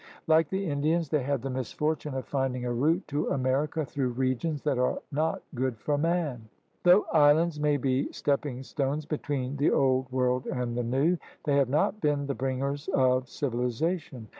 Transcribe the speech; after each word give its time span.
Like 0.25 0.49
the 0.49 0.65
Indians, 0.65 1.09
they 1.09 1.21
had 1.21 1.43
the 1.43 1.51
misfortune 1.51 2.15
of 2.15 2.25
finding 2.25 2.65
a 2.65 2.73
route 2.73 3.07
to 3.09 3.29
America 3.29 3.85
through 3.85 4.13
regions 4.13 4.63
that 4.63 4.79
are 4.79 4.97
not 5.11 5.43
good 5.53 5.77
for 5.77 5.95
man. 5.95 6.49
Though 6.81 7.05
islands 7.13 7.59
may 7.59 7.77
be 7.77 8.11
stepping 8.11 8.63
stones 8.63 9.05
between 9.05 9.57
the 9.57 9.69
Old 9.69 10.11
World 10.11 10.47
and 10.47 10.75
the 10.75 10.81
New, 10.81 11.19
they 11.43 11.55
have 11.57 11.69
not 11.69 12.01
been 12.01 12.25
the 12.25 12.33
bringers 12.33 12.87
of 12.95 13.29
civilization. 13.29 14.27